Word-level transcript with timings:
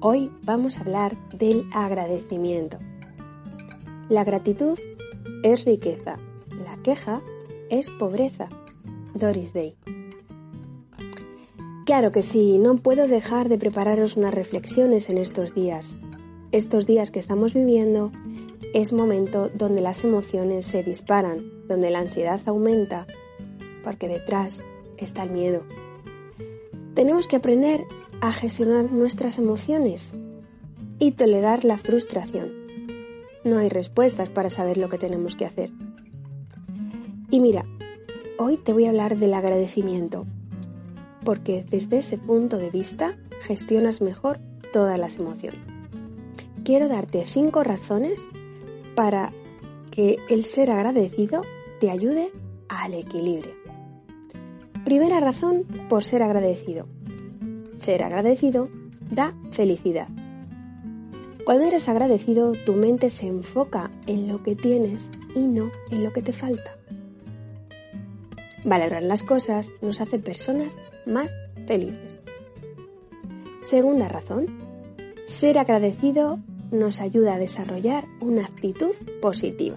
Hoy 0.00 0.30
vamos 0.42 0.76
a 0.76 0.80
hablar 0.80 1.16
del 1.32 1.70
agradecimiento. 1.72 2.78
La 4.10 4.24
gratitud 4.24 4.78
es 5.42 5.64
riqueza, 5.64 6.18
la 6.50 6.76
queja 6.82 7.22
es 7.70 7.88
pobreza. 7.88 8.50
Doris 9.14 9.54
Day. 9.54 9.74
Claro 11.86 12.12
que 12.12 12.20
sí, 12.20 12.58
no 12.58 12.76
puedo 12.76 13.08
dejar 13.08 13.48
de 13.48 13.56
prepararos 13.56 14.18
unas 14.18 14.34
reflexiones 14.34 15.08
en 15.08 15.16
estos 15.16 15.54
días. 15.54 15.96
Estos 16.52 16.84
días 16.84 17.10
que 17.10 17.18
estamos 17.18 17.54
viviendo 17.54 18.12
es 18.74 18.92
momento 18.92 19.48
donde 19.54 19.80
las 19.80 20.04
emociones 20.04 20.66
se 20.66 20.82
disparan, 20.82 21.38
donde 21.68 21.90
la 21.90 22.00
ansiedad 22.00 22.40
aumenta, 22.44 23.06
porque 23.82 24.08
detrás 24.08 24.60
está 24.98 25.22
el 25.22 25.30
miedo. 25.30 25.62
Tenemos 26.94 27.26
que 27.26 27.36
aprender 27.36 27.84
a 28.20 28.32
gestionar 28.32 28.90
nuestras 28.90 29.38
emociones 29.38 30.12
y 30.98 31.12
tolerar 31.12 31.64
la 31.64 31.78
frustración. 31.78 32.52
No 33.44 33.58
hay 33.58 33.68
respuestas 33.68 34.28
para 34.28 34.48
saber 34.48 34.76
lo 34.76 34.88
que 34.88 34.98
tenemos 34.98 35.36
que 35.36 35.46
hacer. 35.46 35.70
Y 37.30 37.40
mira, 37.40 37.64
hoy 38.38 38.56
te 38.56 38.72
voy 38.72 38.86
a 38.86 38.90
hablar 38.90 39.16
del 39.16 39.34
agradecimiento, 39.34 40.26
porque 41.24 41.64
desde 41.68 41.98
ese 41.98 42.18
punto 42.18 42.56
de 42.56 42.70
vista 42.70 43.16
gestionas 43.42 44.00
mejor 44.00 44.40
todas 44.72 44.98
las 44.98 45.16
emociones. 45.16 45.60
Quiero 46.64 46.88
darte 46.88 47.24
cinco 47.24 47.62
razones 47.62 48.26
para 48.94 49.32
que 49.90 50.18
el 50.28 50.44
ser 50.44 50.70
agradecido 50.70 51.42
te 51.80 51.90
ayude 51.90 52.32
al 52.68 52.94
equilibrio. 52.94 53.54
Primera 54.84 55.20
razón 55.20 55.64
por 55.88 56.04
ser 56.04 56.22
agradecido. 56.22 56.86
Ser 57.80 58.02
agradecido 58.02 58.68
da 59.10 59.34
felicidad. 59.52 60.08
Cuando 61.44 61.64
eres 61.64 61.88
agradecido, 61.88 62.52
tu 62.64 62.74
mente 62.74 63.08
se 63.08 63.28
enfoca 63.28 63.90
en 64.06 64.26
lo 64.26 64.42
que 64.42 64.56
tienes 64.56 65.10
y 65.34 65.40
no 65.40 65.70
en 65.90 66.02
lo 66.02 66.12
que 66.12 66.22
te 66.22 66.32
falta. 66.32 66.76
Valorar 68.64 69.04
las 69.04 69.22
cosas 69.22 69.70
nos 69.80 70.00
hace 70.00 70.18
personas 70.18 70.76
más 71.06 71.36
felices. 71.66 72.20
Segunda 73.62 74.08
razón, 74.08 74.46
ser 75.24 75.58
agradecido 75.58 76.40
nos 76.72 77.00
ayuda 77.00 77.34
a 77.34 77.38
desarrollar 77.38 78.06
una 78.20 78.44
actitud 78.44 78.94
positiva. 79.22 79.76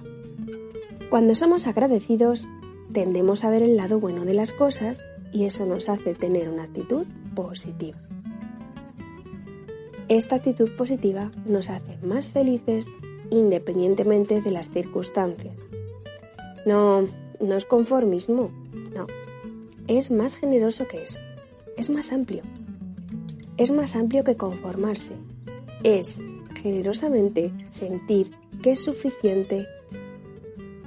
Cuando 1.10 1.36
somos 1.36 1.68
agradecidos, 1.68 2.48
tendemos 2.92 3.44
a 3.44 3.50
ver 3.50 3.62
el 3.62 3.78
lado 3.78 4.00
bueno 4.00 4.26
de 4.26 4.34
las 4.34 4.54
cosas 4.54 5.04
y 5.32 5.46
eso 5.46 5.66
nos 5.66 5.90
hace 5.90 6.16
tener 6.16 6.50
una 6.50 6.64
actitud 6.64 7.06
positiva. 7.36 7.98
Esta 10.08 10.36
actitud 10.36 10.72
positiva 10.76 11.32
nos 11.46 11.70
hace 11.70 11.98
más 12.02 12.32
felices 12.32 12.88
independientemente 13.30 14.42
de 14.42 14.52
las 14.52 14.70
circunstancias. 14.70 15.56
No, 16.66 17.08
no 17.40 17.56
es 17.56 17.66
conformismo, 17.66 18.52
no. 18.94 19.06
Es 19.88 20.12
más 20.12 20.36
generoso 20.36 20.88
que 20.88 21.04
eso. 21.04 21.20
Es 21.78 21.90
más 21.90 22.12
amplio. 22.12 22.42
Es 23.58 23.72
más 23.72 23.96
amplio 23.96 24.24
que 24.24 24.36
conformarse. 24.36 25.14
Es 25.84 26.20
generosamente 26.56 27.54
sentir 27.70 28.32
que 28.62 28.72
es 28.72 28.84
suficiente 28.84 29.68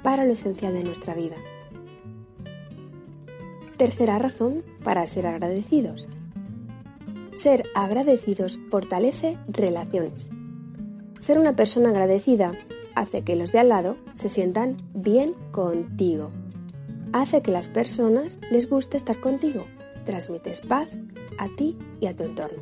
para 0.03 0.25
lo 0.25 0.33
esencial 0.33 0.73
de 0.73 0.83
nuestra 0.83 1.15
vida. 1.15 1.37
Tercera 3.77 4.19
razón 4.19 4.63
para 4.83 5.07
ser 5.07 5.25
agradecidos. 5.25 6.07
Ser 7.43 7.65
agradecidos 7.75 8.57
fortalece 8.71 9.37
relaciones. 9.49 10.31
Ser 11.19 11.37
una 11.37 11.57
persona 11.57 11.89
agradecida 11.89 12.53
hace 12.95 13.23
que 13.23 13.35
los 13.35 13.51
de 13.51 13.59
al 13.59 13.67
lado 13.67 13.97
se 14.13 14.29
sientan 14.29 14.77
bien 14.93 15.35
contigo. 15.51 16.31
Hace 17.11 17.41
que 17.41 17.51
las 17.51 17.67
personas 17.67 18.39
les 18.49 18.69
guste 18.69 18.95
estar 18.95 19.19
contigo. 19.19 19.65
Transmites 20.05 20.61
paz 20.61 20.87
a 21.37 21.49
ti 21.49 21.77
y 21.99 22.07
a 22.07 22.15
tu 22.15 22.23
entorno. 22.23 22.61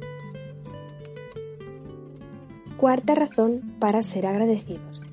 Cuarta 2.77 3.13
razón 3.13 3.61
para 3.77 4.01
ser 4.01 4.25
agradecidos. 4.25 5.03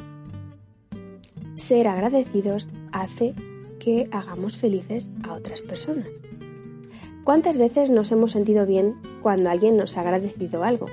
Ser 1.57 1.89
agradecidos 1.89 2.71
hace 2.91 3.35
que 3.79 4.09
hagamos 4.13 4.57
felices 4.57 5.11
a 5.25 5.35
otras 5.35 5.61
personas. 5.61 6.23
¿Cuántas 7.29 7.59
veces 7.59 7.91
nos 7.91 8.11
hemos 8.11 8.33
sentido 8.33 8.65
bien 8.65 8.97
cuando 9.21 9.51
alguien 9.51 9.77
nos 9.77 9.99
ha 9.99 10.01
agradecido 10.01 10.65
algo? 10.65 10.87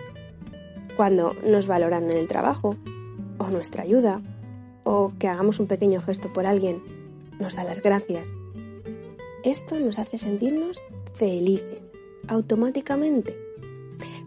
Cuando 0.97 1.33
nos 1.47 1.65
valoran 1.65 2.11
en 2.11 2.17
el 2.17 2.27
trabajo, 2.27 2.75
o 3.37 3.47
nuestra 3.47 3.83
ayuda, 3.83 4.21
o 4.83 5.13
que 5.17 5.29
hagamos 5.29 5.61
un 5.61 5.67
pequeño 5.67 6.01
gesto 6.01 6.33
por 6.33 6.45
alguien, 6.45 6.83
nos 7.39 7.55
da 7.55 7.63
las 7.63 7.81
gracias. 7.81 8.33
Esto 9.45 9.79
nos 9.79 9.97
hace 9.97 10.17
sentirnos 10.17 10.81
felices, 11.13 11.79
automáticamente. 12.27 13.39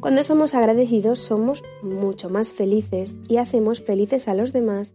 Cuando 0.00 0.22
somos 0.22 0.54
agradecidos 0.54 1.18
somos 1.18 1.62
mucho 1.82 2.30
más 2.30 2.54
felices 2.54 3.16
y 3.28 3.36
hacemos 3.36 3.82
felices 3.82 4.28
a 4.28 4.34
los 4.34 4.54
demás 4.54 4.94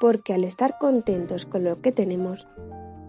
porque 0.00 0.32
al 0.32 0.44
estar 0.44 0.78
contentos 0.78 1.44
con 1.44 1.64
lo 1.64 1.80
que 1.82 1.90
tenemos, 1.90 2.46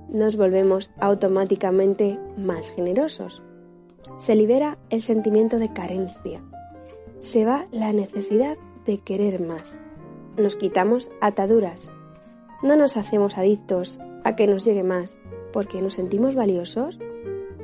nos 0.10 0.38
volvemos 0.38 0.92
automáticamente 1.00 2.20
más 2.38 2.70
generosos. 2.70 3.44
Se 4.18 4.36
libera 4.36 4.78
el 4.90 5.02
sentimiento 5.02 5.60
de 5.60 5.74
carencia. 5.74 6.42
Se 7.20 7.46
va 7.46 7.68
la 7.72 7.94
necesidad 7.94 8.58
de 8.86 9.00
querer 9.00 9.42
más. 9.42 9.80
Nos 10.38 10.56
quitamos 10.56 11.10
ataduras. 11.22 11.92
No 12.64 12.76
nos 12.76 12.98
hacemos 12.98 13.38
adictos 13.38 14.00
a 14.24 14.36
que 14.36 14.48
nos 14.48 14.66
llegue 14.66 14.84
más 14.84 15.18
porque 15.52 15.82
nos 15.82 15.96
sentimos 15.96 16.36
valiosos 16.36 17.00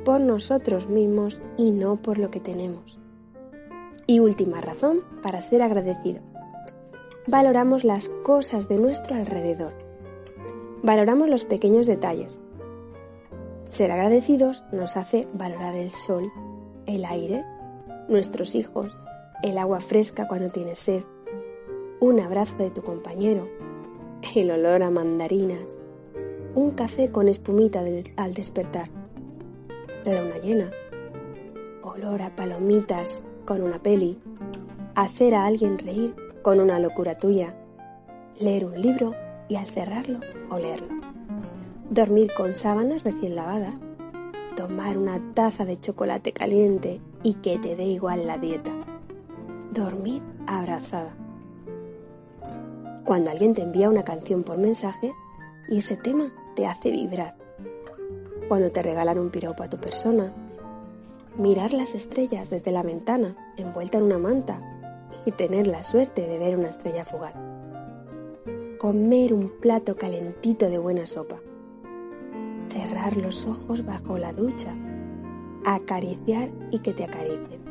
por 0.04 0.20
nosotros 0.20 0.88
mismos 0.88 1.40
y 1.56 1.70
no 1.70 1.96
por 1.96 2.18
lo 2.18 2.30
que 2.30 2.40
tenemos. 2.40 2.98
Y 4.06 4.18
última 4.18 4.60
razón 4.60 5.02
para 5.22 5.40
ser 5.40 5.62
agradecido. 5.62 6.20
Valoramos 7.26 7.84
las 7.84 8.10
cosas 8.22 8.68
de 8.68 8.78
nuestro 8.78 9.16
alrededor. 9.16 9.83
Valoramos 10.84 11.30
los 11.30 11.46
pequeños 11.46 11.86
detalles. 11.86 12.38
Ser 13.68 13.90
agradecidos 13.90 14.62
nos 14.70 14.98
hace 14.98 15.26
valorar 15.32 15.74
el 15.76 15.90
sol, 15.90 16.30
el 16.84 17.06
aire, 17.06 17.42
nuestros 18.10 18.54
hijos, 18.54 18.94
el 19.42 19.56
agua 19.56 19.80
fresca 19.80 20.28
cuando 20.28 20.50
tienes 20.50 20.78
sed, 20.78 21.02
un 22.00 22.20
abrazo 22.20 22.56
de 22.58 22.70
tu 22.70 22.82
compañero, 22.82 23.48
el 24.36 24.50
olor 24.50 24.82
a 24.82 24.90
mandarinas, 24.90 25.74
un 26.54 26.72
café 26.72 27.10
con 27.10 27.28
espumita 27.28 27.82
al 28.16 28.34
despertar, 28.34 28.90
la 30.04 30.20
luna 30.20 30.36
llena, 30.36 30.70
olor 31.82 32.20
a 32.20 32.36
palomitas 32.36 33.24
con 33.46 33.62
una 33.62 33.82
peli, 33.82 34.18
hacer 34.94 35.34
a 35.34 35.46
alguien 35.46 35.78
reír 35.78 36.14
con 36.42 36.60
una 36.60 36.78
locura 36.78 37.16
tuya, 37.16 37.56
leer 38.38 38.66
un 38.66 38.82
libro 38.82 39.23
y 39.48 39.56
al 39.56 39.66
cerrarlo 39.66 40.20
olerlo, 40.50 40.88
dormir 41.90 42.32
con 42.36 42.54
sábanas 42.54 43.02
recién 43.02 43.36
lavadas, 43.36 43.74
tomar 44.56 44.96
una 44.96 45.20
taza 45.34 45.64
de 45.64 45.80
chocolate 45.80 46.32
caliente 46.32 47.00
y 47.22 47.34
que 47.34 47.58
te 47.58 47.76
dé 47.76 47.84
igual 47.84 48.26
la 48.26 48.38
dieta, 48.38 48.72
dormir 49.72 50.22
abrazada. 50.46 51.14
Cuando 53.04 53.30
alguien 53.30 53.54
te 53.54 53.62
envía 53.62 53.90
una 53.90 54.02
canción 54.02 54.44
por 54.44 54.58
mensaje 54.58 55.12
y 55.68 55.78
ese 55.78 55.96
tema 55.96 56.32
te 56.56 56.66
hace 56.66 56.90
vibrar. 56.90 57.36
Cuando 58.48 58.70
te 58.70 58.82
regalan 58.82 59.18
un 59.18 59.30
piropo 59.30 59.62
a 59.62 59.68
tu 59.68 59.78
persona 59.78 60.32
mirar 61.36 61.72
las 61.72 61.94
estrellas 61.94 62.50
desde 62.50 62.70
la 62.70 62.82
ventana 62.82 63.36
envuelta 63.56 63.98
en 63.98 64.04
una 64.04 64.18
manta 64.18 64.60
y 65.26 65.32
tener 65.32 65.66
la 65.66 65.82
suerte 65.82 66.26
de 66.26 66.38
ver 66.38 66.56
una 66.56 66.68
estrella 66.68 67.04
fugaz. 67.04 67.34
Comer 68.84 69.32
un 69.32 69.48
plato 69.48 69.96
calentito 69.96 70.68
de 70.68 70.76
buena 70.76 71.06
sopa, 71.06 71.40
cerrar 72.68 73.16
los 73.16 73.46
ojos 73.46 73.82
bajo 73.82 74.18
la 74.18 74.34
ducha, 74.34 74.76
acariciar 75.64 76.50
y 76.70 76.80
que 76.80 76.92
te 76.92 77.04
acaricien, 77.04 77.62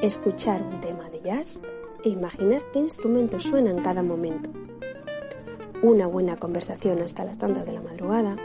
escuchar 0.00 0.62
un 0.62 0.80
tema 0.80 1.10
de 1.10 1.20
jazz 1.20 1.60
e 2.02 2.08
imaginar 2.08 2.62
qué 2.72 2.78
instrumento 2.78 3.40
suena 3.40 3.72
en 3.72 3.82
cada 3.82 4.02
momento, 4.02 4.48
una 5.82 6.06
buena 6.06 6.38
conversación 6.38 7.02
hasta 7.02 7.26
las 7.26 7.36
tantas 7.36 7.66
de 7.66 7.72
la 7.72 7.82
madrugada, 7.82 8.36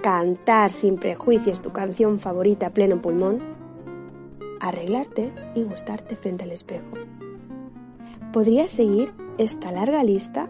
cantar 0.00 0.70
sin 0.70 0.98
prejuicios 0.98 1.60
tu 1.60 1.72
canción 1.72 2.20
favorita 2.20 2.66
a 2.66 2.70
pleno 2.70 3.02
pulmón, 3.02 3.40
arreglarte 4.60 5.32
y 5.56 5.64
gustarte 5.64 6.14
frente 6.14 6.44
al 6.44 6.52
espejo. 6.52 6.94
Podría 8.32 8.68
seguir 8.68 9.12
esta 9.36 9.72
larga 9.72 10.04
lista 10.04 10.48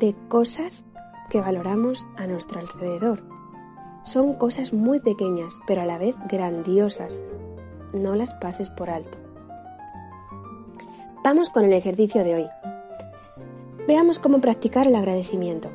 de 0.00 0.16
cosas 0.28 0.84
que 1.28 1.40
valoramos 1.40 2.06
a 2.16 2.26
nuestro 2.26 2.58
alrededor. 2.58 3.22
Son 4.02 4.34
cosas 4.34 4.72
muy 4.72 4.98
pequeñas, 4.98 5.60
pero 5.66 5.82
a 5.82 5.86
la 5.86 5.98
vez 5.98 6.16
grandiosas. 6.26 7.22
No 7.92 8.16
las 8.16 8.32
pases 8.34 8.70
por 8.70 8.88
alto. 8.88 9.18
Vamos 11.22 11.50
con 11.50 11.64
el 11.64 11.72
ejercicio 11.74 12.24
de 12.24 12.34
hoy. 12.34 12.46
Veamos 13.86 14.18
cómo 14.18 14.40
practicar 14.40 14.86
el 14.86 14.96
agradecimiento. 14.96 15.68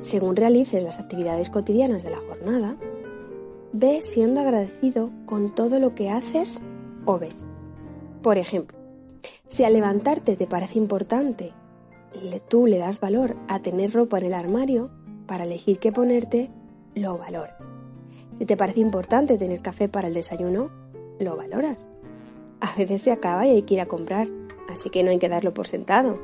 Según 0.00 0.34
realices 0.34 0.82
las 0.82 0.98
actividades 0.98 1.50
cotidianas 1.50 2.02
de 2.02 2.10
la 2.10 2.18
jornada, 2.18 2.76
ve 3.72 4.00
siendo 4.02 4.40
agradecido 4.40 5.10
con 5.26 5.54
todo 5.54 5.78
lo 5.78 5.94
que 5.94 6.10
haces 6.10 6.60
o 7.04 7.18
ves. 7.18 7.46
Por 8.22 8.38
ejemplo, 8.38 8.78
si 9.48 9.64
al 9.64 9.74
levantarte 9.74 10.36
te 10.36 10.46
parece 10.46 10.78
importante 10.78 11.52
y 12.14 12.40
tú 12.48 12.66
le 12.66 12.78
das 12.78 13.00
valor 13.00 13.36
a 13.48 13.60
tener 13.60 13.92
ropa 13.92 14.18
en 14.18 14.26
el 14.26 14.34
armario 14.34 14.90
para 15.26 15.44
elegir 15.44 15.78
qué 15.78 15.92
ponerte, 15.92 16.50
lo 16.94 17.18
valoras. 17.18 17.68
Si 18.38 18.46
te 18.46 18.56
parece 18.56 18.80
importante 18.80 19.38
tener 19.38 19.62
café 19.62 19.88
para 19.88 20.08
el 20.08 20.14
desayuno, 20.14 20.70
lo 21.18 21.36
valoras. 21.36 21.88
A 22.60 22.74
veces 22.76 23.02
se 23.02 23.12
acaba 23.12 23.46
y 23.46 23.50
hay 23.50 23.62
que 23.62 23.74
ir 23.74 23.80
a 23.80 23.86
comprar, 23.86 24.28
así 24.68 24.90
que 24.90 25.02
no 25.02 25.10
hay 25.10 25.18
que 25.18 25.28
darlo 25.28 25.54
por 25.54 25.66
sentado. 25.66 26.20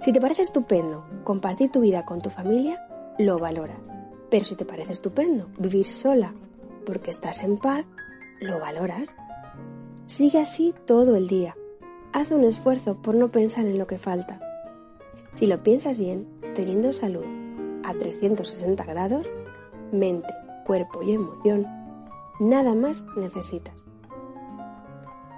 Si 0.00 0.12
te 0.12 0.20
parece 0.20 0.42
estupendo 0.42 1.04
compartir 1.24 1.70
tu 1.70 1.80
vida 1.80 2.04
con 2.04 2.22
tu 2.22 2.30
familia, 2.30 2.86
lo 3.18 3.38
valoras. 3.38 3.92
Pero 4.30 4.44
si 4.44 4.54
te 4.56 4.64
parece 4.64 4.92
estupendo 4.92 5.48
vivir 5.58 5.86
sola 5.86 6.34
porque 6.84 7.10
estás 7.10 7.42
en 7.42 7.58
paz, 7.58 7.84
lo 8.40 8.60
valoras. 8.60 9.14
Sigue 10.06 10.38
así 10.38 10.74
todo 10.86 11.16
el 11.16 11.28
día. 11.28 11.56
Haz 12.12 12.30
un 12.30 12.44
esfuerzo 12.44 12.96
por 13.02 13.14
no 13.14 13.30
pensar 13.30 13.66
en 13.66 13.78
lo 13.78 13.86
que 13.86 13.98
falta. 13.98 14.40
Si 15.38 15.46
lo 15.46 15.62
piensas 15.62 15.98
bien, 15.98 16.26
teniendo 16.56 16.92
salud 16.92 17.24
a 17.84 17.94
360 17.94 18.82
grados, 18.82 19.24
mente, 19.92 20.26
cuerpo 20.66 21.00
y 21.04 21.12
emoción, 21.12 21.64
nada 22.40 22.74
más 22.74 23.06
necesitas. 23.16 23.86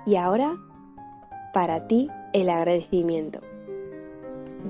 Y 0.07 0.17
ahora, 0.17 0.57
para 1.53 1.87
ti, 1.87 2.09
el 2.33 2.49
agradecimiento. 2.49 3.41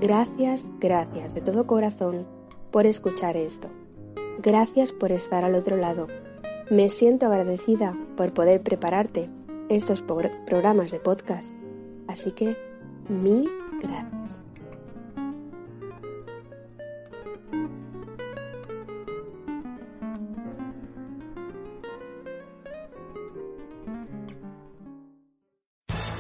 Gracias, 0.01 0.65
gracias 0.81 1.33
de 1.33 1.43
todo 1.43 1.65
corazón 1.65 2.27
por 2.73 2.87
escuchar 2.87 3.37
esto. 3.37 3.69
Gracias 4.43 4.91
por 4.91 5.13
estar 5.13 5.45
al 5.45 5.55
otro 5.55 5.77
lado. 5.77 6.09
Me 6.73 6.89
siento 6.89 7.27
agradecida 7.27 7.97
por 8.17 8.35
poder 8.35 8.63
prepararte 8.63 9.31
estos 9.69 10.03
programas 10.03 10.91
de 10.91 10.99
podcast. 10.99 11.55
Así 12.09 12.33
que, 12.33 12.57
mil 13.09 13.49
gracias. 13.81 14.50